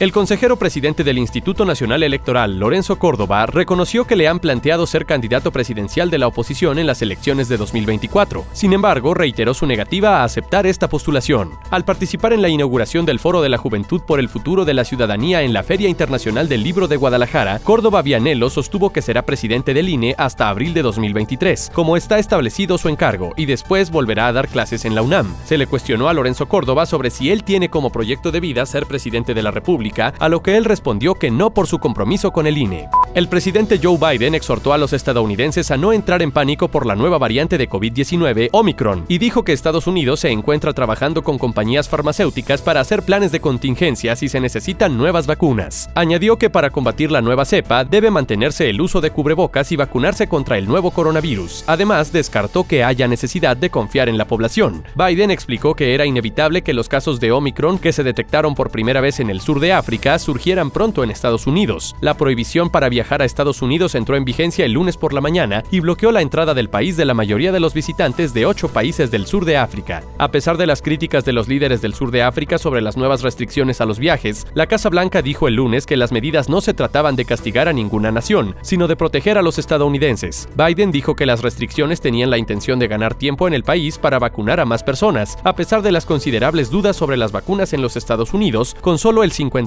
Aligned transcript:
El 0.00 0.12
consejero 0.12 0.56
presidente 0.56 1.04
del 1.04 1.18
Instituto 1.18 1.66
Nacional 1.66 2.02
Electoral, 2.02 2.58
Lorenzo 2.58 2.98
Córdoba, 2.98 3.44
reconoció 3.44 4.06
que 4.06 4.16
le 4.16 4.28
han 4.28 4.38
planteado 4.38 4.86
ser 4.86 5.04
candidato 5.04 5.52
presidencial 5.52 6.08
de 6.08 6.16
la 6.16 6.26
oposición 6.26 6.78
en 6.78 6.86
las 6.86 7.02
elecciones 7.02 7.50
de 7.50 7.58
2024. 7.58 8.46
Sin 8.54 8.72
embargo, 8.72 9.12
reiteró 9.12 9.52
su 9.52 9.66
negativa 9.66 10.20
a 10.20 10.24
aceptar 10.24 10.66
esta 10.66 10.88
postulación. 10.88 11.50
Al 11.68 11.84
participar 11.84 12.32
en 12.32 12.40
la 12.40 12.48
inauguración 12.48 13.04
del 13.04 13.18
Foro 13.18 13.42
de 13.42 13.50
la 13.50 13.58
Juventud 13.58 14.00
por 14.00 14.20
el 14.20 14.30
Futuro 14.30 14.64
de 14.64 14.72
la 14.72 14.86
Ciudadanía 14.86 15.42
en 15.42 15.52
la 15.52 15.62
Feria 15.62 15.90
Internacional 15.90 16.48
del 16.48 16.62
Libro 16.62 16.88
de 16.88 16.96
Guadalajara, 16.96 17.58
Córdoba 17.58 18.00
Vianello 18.00 18.48
sostuvo 18.48 18.94
que 18.94 19.02
será 19.02 19.26
presidente 19.26 19.74
del 19.74 19.90
INE 19.90 20.14
hasta 20.16 20.48
abril 20.48 20.72
de 20.72 20.80
2023, 20.80 21.72
como 21.74 21.98
está 21.98 22.18
establecido 22.18 22.78
su 22.78 22.88
encargo, 22.88 23.34
y 23.36 23.44
después 23.44 23.90
volverá 23.90 24.28
a 24.28 24.32
dar 24.32 24.48
clases 24.48 24.86
en 24.86 24.94
la 24.94 25.02
UNAM. 25.02 25.36
Se 25.44 25.58
le 25.58 25.66
cuestionó 25.66 26.08
a 26.08 26.14
Lorenzo 26.14 26.48
Córdoba 26.48 26.86
sobre 26.86 27.10
si 27.10 27.30
él 27.30 27.44
tiene 27.44 27.68
como 27.68 27.92
proyecto 27.92 28.32
de 28.32 28.40
vida 28.40 28.64
ser 28.64 28.86
presidente 28.86 29.34
de 29.34 29.42
la 29.42 29.50
República 29.50 29.89
a 29.98 30.28
lo 30.28 30.42
que 30.42 30.56
él 30.56 30.64
respondió 30.64 31.14
que 31.14 31.30
no 31.30 31.50
por 31.50 31.66
su 31.66 31.78
compromiso 31.78 32.30
con 32.30 32.46
el 32.46 32.56
INE. 32.56 32.88
El 33.14 33.28
presidente 33.28 33.80
Joe 33.82 33.98
Biden 33.98 34.36
exhortó 34.36 34.72
a 34.72 34.78
los 34.78 34.92
estadounidenses 34.92 35.72
a 35.72 35.76
no 35.76 35.92
entrar 35.92 36.22
en 36.22 36.30
pánico 36.30 36.68
por 36.68 36.86
la 36.86 36.94
nueva 36.94 37.18
variante 37.18 37.58
de 37.58 37.68
COVID-19, 37.68 38.50
Omicron, 38.52 39.04
y 39.08 39.18
dijo 39.18 39.42
que 39.42 39.52
Estados 39.52 39.88
Unidos 39.88 40.20
se 40.20 40.30
encuentra 40.30 40.72
trabajando 40.72 41.24
con 41.24 41.36
compañías 41.36 41.88
farmacéuticas 41.88 42.62
para 42.62 42.80
hacer 42.80 43.02
planes 43.02 43.32
de 43.32 43.40
contingencia 43.40 44.14
si 44.14 44.28
se 44.28 44.40
necesitan 44.40 44.96
nuevas 44.96 45.26
vacunas. 45.26 45.90
Añadió 45.96 46.36
que 46.36 46.50
para 46.50 46.70
combatir 46.70 47.10
la 47.10 47.20
nueva 47.20 47.44
cepa 47.44 47.84
debe 47.84 48.12
mantenerse 48.12 48.70
el 48.70 48.80
uso 48.80 49.00
de 49.00 49.10
cubrebocas 49.10 49.72
y 49.72 49.76
vacunarse 49.76 50.28
contra 50.28 50.56
el 50.56 50.68
nuevo 50.68 50.92
coronavirus. 50.92 51.64
Además, 51.66 52.12
descartó 52.12 52.64
que 52.64 52.84
haya 52.84 53.08
necesidad 53.08 53.56
de 53.56 53.70
confiar 53.70 54.08
en 54.08 54.18
la 54.18 54.26
población. 54.26 54.84
Biden 54.94 55.32
explicó 55.32 55.74
que 55.74 55.94
era 55.94 56.06
inevitable 56.06 56.62
que 56.62 56.74
los 56.74 56.88
casos 56.88 57.18
de 57.18 57.32
Omicron 57.32 57.78
que 57.78 57.92
se 57.92 58.04
detectaron 58.04 58.54
por 58.54 58.70
primera 58.70 59.00
vez 59.00 59.18
en 59.18 59.30
el 59.30 59.40
sur 59.40 59.58
de 59.58 59.72
África 59.72 59.79
surgieran 60.18 60.70
pronto 60.70 61.04
en 61.04 61.10
Estados 61.10 61.46
Unidos. 61.46 61.94
La 62.00 62.14
prohibición 62.14 62.70
para 62.70 62.88
viajar 62.88 63.22
a 63.22 63.24
Estados 63.24 63.62
Unidos 63.62 63.94
entró 63.94 64.16
en 64.16 64.24
vigencia 64.24 64.64
el 64.64 64.72
lunes 64.72 64.96
por 64.96 65.12
la 65.12 65.20
mañana 65.20 65.62
y 65.70 65.80
bloqueó 65.80 66.12
la 66.12 66.22
entrada 66.22 66.54
del 66.54 66.68
país 66.68 66.96
de 66.96 67.04
la 67.04 67.14
mayoría 67.14 67.52
de 67.52 67.60
los 67.60 67.74
visitantes 67.74 68.34
de 68.34 68.46
ocho 68.46 68.68
países 68.68 69.10
del 69.10 69.26
sur 69.26 69.44
de 69.44 69.56
África. 69.56 70.02
A 70.18 70.30
pesar 70.30 70.56
de 70.56 70.66
las 70.66 70.82
críticas 70.82 71.24
de 71.24 71.32
los 71.32 71.48
líderes 71.48 71.80
del 71.80 71.94
sur 71.94 72.10
de 72.10 72.22
África 72.22 72.58
sobre 72.58 72.80
las 72.80 72.96
nuevas 72.96 73.22
restricciones 73.22 73.80
a 73.80 73.86
los 73.86 73.98
viajes, 73.98 74.46
la 74.54 74.66
Casa 74.66 74.88
Blanca 74.88 75.22
dijo 75.22 75.48
el 75.48 75.54
lunes 75.54 75.86
que 75.86 75.96
las 75.96 76.12
medidas 76.12 76.48
no 76.48 76.60
se 76.60 76.74
trataban 76.74 77.16
de 77.16 77.24
castigar 77.24 77.68
a 77.68 77.72
ninguna 77.72 78.10
nación, 78.10 78.56
sino 78.62 78.88
de 78.88 78.96
proteger 78.96 79.38
a 79.38 79.42
los 79.42 79.58
estadounidenses. 79.58 80.48
Biden 80.56 80.92
dijo 80.92 81.16
que 81.16 81.26
las 81.26 81.42
restricciones 81.42 82.00
tenían 82.00 82.30
la 82.30 82.38
intención 82.38 82.78
de 82.78 82.88
ganar 82.88 83.14
tiempo 83.14 83.46
en 83.46 83.54
el 83.54 83.62
país 83.62 83.98
para 83.98 84.18
vacunar 84.18 84.60
a 84.60 84.64
más 84.64 84.82
personas, 84.82 85.38
a 85.44 85.54
pesar 85.54 85.82
de 85.82 85.92
las 85.92 86.06
considerables 86.06 86.70
dudas 86.70 86.96
sobre 86.96 87.16
las 87.16 87.32
vacunas 87.32 87.72
en 87.72 87.82
los 87.82 87.96
Estados 87.96 88.34
Unidos, 88.34 88.76
con 88.80 88.98
solo 88.98 89.22
el 89.22 89.32
50 89.32 89.59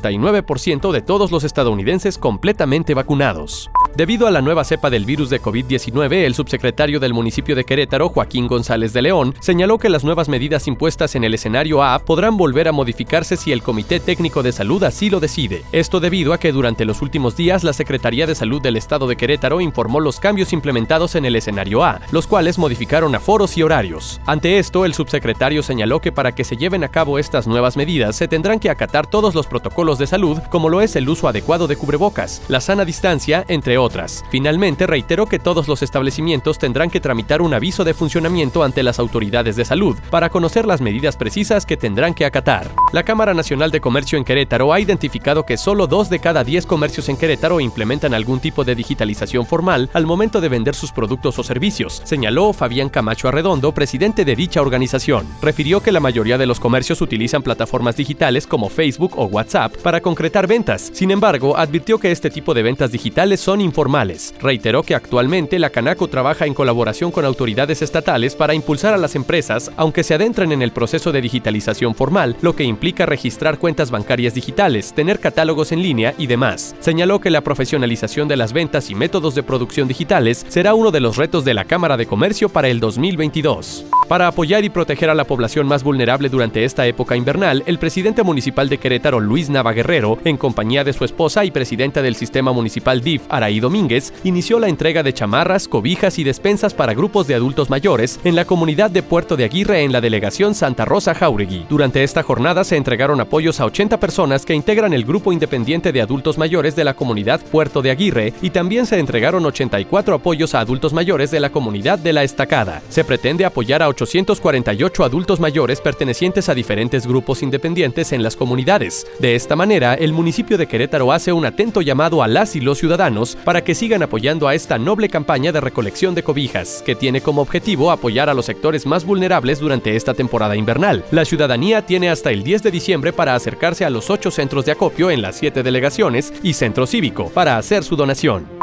de 0.91 1.01
todos 1.01 1.31
los 1.31 1.43
estadounidenses 1.43 2.17
completamente 2.17 2.93
vacunados. 2.93 3.69
Debido 3.95 4.25
a 4.25 4.31
la 4.31 4.41
nueva 4.41 4.63
cepa 4.63 4.89
del 4.89 5.05
virus 5.05 5.29
de 5.29 5.39
COVID-19, 5.39 6.11
el 6.25 6.33
subsecretario 6.33 6.99
del 6.99 7.13
municipio 7.13 7.55
de 7.55 7.63
Querétaro, 7.63 8.09
Joaquín 8.09 8.47
González 8.47 8.91
de 8.91 9.03
León, 9.03 9.35
señaló 9.39 9.77
que 9.77 9.87
las 9.87 10.03
nuevas 10.03 10.29
medidas 10.29 10.67
impuestas 10.67 11.13
en 11.13 11.23
el 11.23 11.35
escenario 11.35 11.83
A 11.83 11.99
podrán 11.99 12.35
volver 12.35 12.67
a 12.67 12.71
modificarse 12.71 13.37
si 13.37 13.51
el 13.51 13.61
Comité 13.61 13.99
Técnico 13.99 14.41
de 14.41 14.51
Salud 14.51 14.83
así 14.83 15.11
lo 15.11 15.19
decide. 15.19 15.61
Esto 15.71 15.99
debido 15.99 16.33
a 16.33 16.39
que 16.39 16.51
durante 16.51 16.85
los 16.85 17.03
últimos 17.03 17.35
días 17.37 17.63
la 17.63 17.71
Secretaría 17.71 18.25
de 18.25 18.33
Salud 18.33 18.63
del 18.63 18.77
Estado 18.77 19.05
de 19.05 19.15
Querétaro 19.15 19.61
informó 19.61 19.99
los 19.99 20.19
cambios 20.19 20.53
implementados 20.53 21.13
en 21.13 21.25
el 21.25 21.35
escenario 21.35 21.83
A, 21.83 22.01
los 22.11 22.25
cuales 22.25 22.57
modificaron 22.57 23.13
aforos 23.13 23.55
y 23.59 23.61
horarios. 23.61 24.19
Ante 24.25 24.57
esto, 24.57 24.85
el 24.85 24.95
subsecretario 24.95 25.61
señaló 25.61 25.99
que 25.99 26.11
para 26.11 26.31
que 26.31 26.43
se 26.43 26.57
lleven 26.57 26.83
a 26.83 26.89
cabo 26.89 27.19
estas 27.19 27.45
nuevas 27.45 27.77
medidas 27.77 28.15
se 28.15 28.27
tendrán 28.27 28.59
que 28.59 28.71
acatar 28.71 29.05
todos 29.05 29.35
los 29.35 29.45
protocolos 29.45 29.99
de 29.99 30.07
salud, 30.07 30.39
como 30.49 30.69
lo 30.69 30.81
es 30.81 30.95
el 30.95 31.07
uso 31.07 31.27
adecuado 31.27 31.67
de 31.67 31.75
cubrebocas, 31.75 32.41
la 32.47 32.59
sana 32.59 32.85
distancia, 32.85 33.45
entre 33.47 33.82
otras. 33.83 34.25
Finalmente, 34.29 34.87
reiteró 34.87 35.27
que 35.27 35.39
todos 35.39 35.67
los 35.67 35.83
establecimientos 35.83 36.57
tendrán 36.57 36.89
que 36.89 36.99
tramitar 36.99 37.41
un 37.41 37.53
aviso 37.53 37.83
de 37.83 37.93
funcionamiento 37.93 38.63
ante 38.63 38.81
las 38.81 38.97
autoridades 38.97 39.55
de 39.55 39.65
salud 39.65 39.97
para 40.09 40.29
conocer 40.29 40.65
las 40.65 40.81
medidas 40.81 41.17
precisas 41.17 41.65
que 41.65 41.77
tendrán 41.77 42.13
que 42.13 42.25
acatar. 42.25 42.71
La 42.93 43.01
Cámara 43.01 43.33
Nacional 43.33 43.71
de 43.71 43.81
Comercio 43.81 44.19
en 44.19 44.23
Querétaro 44.23 44.71
ha 44.71 44.79
identificado 44.79 45.47
que 45.47 45.57
solo 45.57 45.87
dos 45.87 46.11
de 46.11 46.19
cada 46.19 46.43
diez 46.43 46.67
comercios 46.67 47.09
en 47.09 47.17
Querétaro 47.17 47.59
implementan 47.59 48.13
algún 48.13 48.39
tipo 48.39 48.63
de 48.63 48.75
digitalización 48.75 49.47
formal 49.47 49.89
al 49.93 50.05
momento 50.05 50.39
de 50.39 50.47
vender 50.47 50.75
sus 50.75 50.91
productos 50.91 51.39
o 51.39 51.43
servicios, 51.43 52.03
señaló 52.05 52.53
Fabián 52.53 52.89
Camacho 52.89 53.27
Arredondo, 53.27 53.71
presidente 53.71 54.25
de 54.25 54.35
dicha 54.35 54.61
organización. 54.61 55.25
Refirió 55.41 55.81
que 55.81 55.91
la 55.91 56.01
mayoría 56.01 56.37
de 56.37 56.45
los 56.45 56.59
comercios 56.59 57.01
utilizan 57.01 57.41
plataformas 57.41 57.95
digitales 57.95 58.45
como 58.45 58.69
Facebook 58.69 59.13
o 59.17 59.25
WhatsApp 59.25 59.75
para 59.77 59.99
concretar 59.99 60.45
ventas. 60.45 60.91
Sin 60.93 61.09
embargo, 61.09 61.57
advirtió 61.57 61.97
que 61.97 62.11
este 62.11 62.29
tipo 62.29 62.53
de 62.53 62.61
ventas 62.61 62.91
digitales 62.91 63.39
son 63.39 63.59
informales. 63.59 64.35
Reiteró 64.39 64.83
que 64.83 64.93
actualmente 64.93 65.57
la 65.57 65.71
Canaco 65.71 66.09
trabaja 66.09 66.45
en 66.45 66.53
colaboración 66.53 67.09
con 67.09 67.25
autoridades 67.25 67.81
estatales 67.81 68.35
para 68.35 68.53
impulsar 68.53 68.93
a 68.93 68.97
las 68.97 69.15
empresas, 69.15 69.71
aunque 69.77 70.03
se 70.03 70.13
adentren 70.13 70.51
en 70.51 70.61
el 70.61 70.71
proceso 70.71 71.11
de 71.11 71.21
digitalización 71.21 71.95
formal, 71.95 72.37
lo 72.41 72.55
que 72.55 72.63
implica 72.63 72.82
registrar 72.91 73.57
cuentas 73.57 73.89
bancarias 73.89 74.33
digitales, 74.33 74.93
tener 74.93 75.19
catálogos 75.19 75.71
en 75.71 75.81
línea 75.81 76.13
y 76.17 76.27
demás. 76.27 76.75
Señaló 76.79 77.19
que 77.19 77.29
la 77.29 77.41
profesionalización 77.41 78.27
de 78.27 78.37
las 78.37 78.51
ventas 78.51 78.89
y 78.89 78.95
métodos 78.95 79.35
de 79.35 79.43
producción 79.43 79.87
digitales 79.87 80.45
será 80.49 80.73
uno 80.73 80.91
de 80.91 80.99
los 80.99 81.15
retos 81.15 81.45
de 81.45 81.53
la 81.53 81.65
Cámara 81.65 81.97
de 81.97 82.05
Comercio 82.05 82.49
para 82.49 82.67
el 82.67 82.79
2022. 82.79 83.85
Para 84.13 84.27
apoyar 84.27 84.63
y 84.63 84.69
proteger 84.69 85.09
a 85.09 85.15
la 85.15 85.23
población 85.23 85.65
más 85.65 85.83
vulnerable 85.83 86.29
durante 86.29 86.65
esta 86.65 86.85
época 86.85 87.15
invernal, 87.15 87.63
el 87.65 87.79
presidente 87.79 88.21
municipal 88.21 88.69
de 88.69 88.77
Querétaro, 88.77 89.19
Luis 89.19 89.49
Navaguerrero, 89.49 90.19
en 90.23 90.37
compañía 90.37 90.83
de 90.83 90.93
su 90.93 91.03
esposa 91.03 91.45
y 91.45 91.49
presidenta 91.49 92.03
del 92.03 92.15
sistema 92.15 92.53
municipal 92.53 93.01
DIF, 93.01 93.23
Araí 93.27 93.59
Domínguez, 93.59 94.13
inició 94.23 94.59
la 94.59 94.67
entrega 94.67 95.01
de 95.01 95.15
chamarras, 95.15 95.67
cobijas 95.67 96.19
y 96.19 96.23
despensas 96.23 96.75
para 96.75 96.93
grupos 96.93 97.25
de 97.25 97.33
adultos 97.33 97.71
mayores 97.71 98.19
en 98.23 98.35
la 98.35 98.45
comunidad 98.45 98.91
de 98.91 99.01
Puerto 99.01 99.35
de 99.35 99.45
Aguirre 99.45 99.81
en 99.81 99.91
la 99.91 99.99
delegación 99.99 100.53
Santa 100.53 100.85
Rosa 100.85 101.15
Jauregui. 101.15 101.65
Durante 101.67 102.03
esta 102.03 102.21
jornada 102.21 102.63
se 102.65 102.77
entregaron 102.77 103.19
apoyos 103.19 103.59
a 103.61 103.65
80 103.65 103.99
personas 103.99 104.45
que 104.45 104.53
integran 104.53 104.93
el 104.93 105.05
grupo 105.05 105.33
independiente 105.33 105.91
de 105.91 106.03
adultos 106.03 106.37
mayores 106.37 106.75
de 106.75 106.83
la 106.83 106.93
comunidad 106.93 107.41
Puerto 107.41 107.81
de 107.81 107.89
Aguirre 107.89 108.35
y 108.43 108.51
también 108.51 108.85
se 108.85 108.99
entregaron 108.99 109.43
84 109.43 110.13
apoyos 110.13 110.53
a 110.53 110.59
adultos 110.59 110.93
mayores 110.93 111.31
de 111.31 111.39
la 111.39 111.49
comunidad 111.49 111.97
de 111.97 112.13
La 112.13 112.21
Estacada. 112.21 112.83
Se 112.89 113.03
pretende 113.03 113.43
apoyar 113.43 113.81
a 113.81 113.89
848 114.03 115.03
adultos 115.03 115.39
mayores 115.39 115.81
pertenecientes 115.81 116.49
a 116.49 116.53
diferentes 116.53 117.07
grupos 117.07 117.41
independientes 117.41 118.11
en 118.11 118.21
las 118.21 118.35
comunidades. 118.35 119.07
De 119.19 119.35
esta 119.35 119.55
manera, 119.55 119.93
el 119.95 120.13
municipio 120.13 120.57
de 120.57 120.67
Querétaro 120.67 121.11
hace 121.11 121.33
un 121.33 121.45
atento 121.45 121.81
llamado 121.81 122.21
a 122.21 122.27
las 122.27 122.55
y 122.55 122.61
los 122.61 122.77
ciudadanos 122.77 123.35
para 123.43 123.63
que 123.63 123.75
sigan 123.75 124.03
apoyando 124.03 124.47
a 124.47 124.55
esta 124.55 124.77
noble 124.77 125.09
campaña 125.09 125.51
de 125.51 125.61
recolección 125.61 126.15
de 126.15 126.23
cobijas, 126.23 126.83
que 126.85 126.95
tiene 126.95 127.21
como 127.21 127.41
objetivo 127.41 127.91
apoyar 127.91 128.29
a 128.29 128.33
los 128.33 128.45
sectores 128.45 128.85
más 128.85 129.05
vulnerables 129.05 129.59
durante 129.59 129.95
esta 129.95 130.13
temporada 130.13 130.55
invernal. 130.55 131.03
La 131.11 131.25
ciudadanía 131.25 131.85
tiene 131.85 132.09
hasta 132.09 132.31
el 132.31 132.43
10 132.43 132.63
de 132.63 132.71
diciembre 132.71 133.13
para 133.13 133.35
acercarse 133.35 133.85
a 133.85 133.89
los 133.89 134.09
ocho 134.09 134.31
centros 134.31 134.65
de 134.65 134.73
acopio 134.73 135.11
en 135.11 135.21
las 135.21 135.37
siete 135.37 135.63
delegaciones 135.63 136.33
y 136.43 136.53
centro 136.53 136.85
cívico 136.85 137.29
para 137.29 137.57
hacer 137.57 137.83
su 137.83 137.95
donación. 137.95 138.62